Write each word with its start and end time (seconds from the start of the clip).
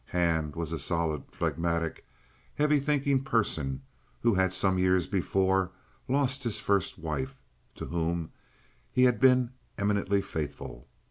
Hand 0.07 0.55
was 0.55 0.71
a 0.71 0.79
solid, 0.79 1.25
phlegmatic, 1.29 2.07
heavy 2.55 2.79
thinking 2.79 3.23
person 3.23 3.83
who 4.21 4.33
had 4.33 4.51
some 4.51 4.79
years 4.79 5.05
before 5.05 5.69
lost 6.07 6.43
his 6.43 6.59
first 6.59 6.97
wife, 6.97 7.39
to 7.75 7.85
whom 7.85 8.31
he 8.91 9.03
had 9.03 9.19
been 9.19 9.51
eminently 9.77 10.23
faithful. 10.23 10.87